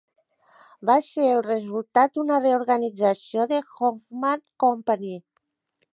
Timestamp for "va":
0.89-0.95